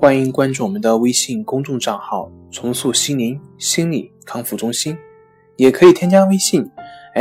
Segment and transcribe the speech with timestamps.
[0.00, 4.96] 欢迎关注我们的微信公众账号“重塑心灵心理康复中心”，
[5.58, 6.64] 也可以添加微信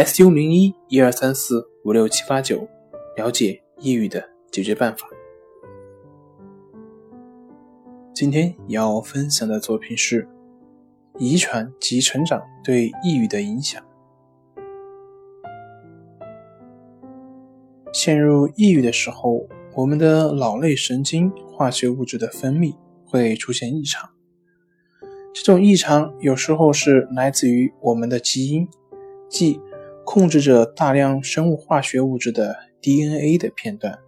[0.06, 2.70] “su 零一一二三四五六七八九”，
[3.18, 5.08] 了解抑郁的解决办法。
[8.14, 10.30] 今天要分享的作品是
[11.18, 13.84] 遗传及成长对抑郁的影响。
[17.92, 19.48] 陷入抑郁的时候。
[19.78, 24.10] 我们的脑内神经化学物质的分泌会出现异常，
[25.32, 28.68] 这种异常有时候是来自于我们的基因，
[29.30, 29.62] 即
[30.04, 34.00] 控制着大量生物化学物质的 DNA 的片段。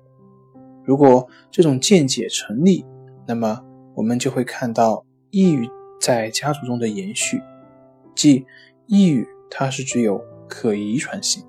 [0.83, 2.83] 如果这种见解成立，
[3.27, 5.69] 那么我们就会看到抑郁
[6.01, 7.43] 在家族中的延续，
[8.15, 8.43] 即
[8.87, 11.43] 抑郁它是具有可遗传性。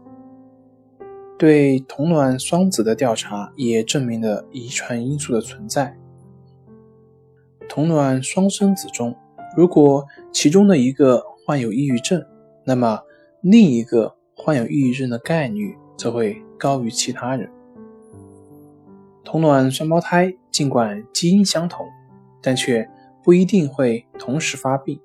[1.41, 5.97] 对同卵双子的调查也证明了遗传因素的存在。
[7.67, 9.17] 同卵双生子中，
[9.57, 12.23] 如果其中的一个患有抑郁症，
[12.67, 13.01] 那么
[13.41, 17.51] 另一个患有抑郁症的概率则会高于其他人。
[19.25, 21.87] 同卵双胞胎尽管基因相同，
[22.43, 22.87] 但却
[23.25, 25.01] 不一定会同时发病。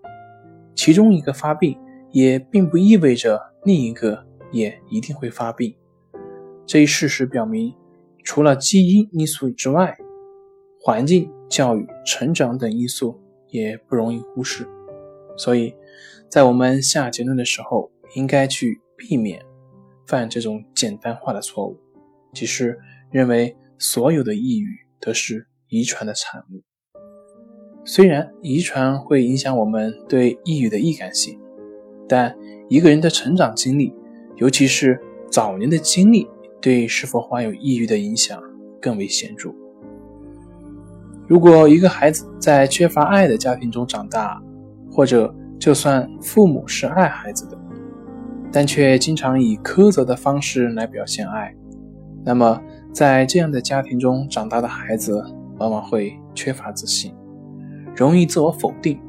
[0.75, 1.79] 其中一个发病，
[2.11, 5.73] 也并不意味着另一个也一定会发病。
[6.67, 7.73] 这一事实表明，
[8.23, 9.95] 除了基因因素之外，
[10.81, 14.67] 环境、教育、成长等因素也不容易忽视。
[15.37, 15.75] 所以，
[16.27, 19.43] 在我们下结论的时候，应该去避免
[20.07, 21.77] 犯这种简单化的错误，
[22.33, 22.79] 即是
[23.11, 24.67] 认为所有的抑郁
[24.99, 26.63] 都是遗传的产物。
[27.83, 31.39] 虽然遗传会影响我们对抑郁的易感性，
[32.09, 32.35] 但
[32.69, 33.93] 一个人的成长经历，
[34.37, 34.99] 尤其是
[35.29, 36.27] 早年的经历。
[36.65, 38.41] 对是否患有抑郁的影响
[38.81, 39.53] 更为显著。
[41.27, 44.41] 如果一个孩子在缺乏爱的家庭中长大，
[44.91, 47.57] 或者就算父母是爱孩子的，
[48.51, 51.55] 但却经常以苛责的方式来表现爱，
[52.23, 52.59] 那么
[52.91, 55.23] 在这样的家庭中长大的孩子
[55.59, 57.13] 往往会缺乏自信，
[57.95, 58.99] 容易自我否定。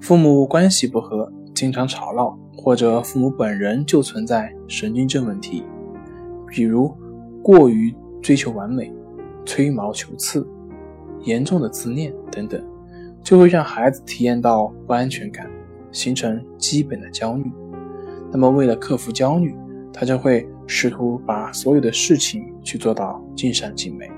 [0.00, 2.38] 父母关系不和，经常吵闹。
[2.56, 5.64] 或者父母本人就存在神经症问题，
[6.46, 6.94] 比如
[7.42, 8.92] 过于追求完美、
[9.46, 10.46] 吹毛求疵、
[11.22, 12.62] 严重的自恋等等，
[13.22, 15.48] 就会让孩子体验到不安全感，
[15.90, 17.50] 形成基本的焦虑。
[18.30, 19.54] 那么，为了克服焦虑，
[19.90, 24.10] 他就会试图把所有的事情去做到尽善尽美，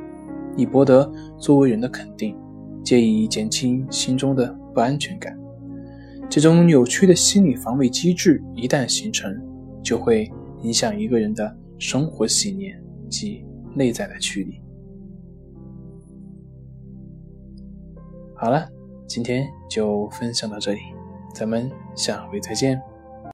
[0.57, 1.09] 以博得
[1.39, 2.37] 作为人的肯定，
[2.83, 5.39] 借以减轻心中的不安全感。
[6.33, 9.39] 这种扭曲的心理防卫机制一旦形成，
[9.85, 10.33] 就会
[10.63, 13.45] 影响一个人的生活信念及
[13.75, 14.63] 内在的驱力。
[18.35, 18.67] 好了，
[19.07, 20.81] 今天就分享到这里，
[21.35, 22.81] 咱们下回再见。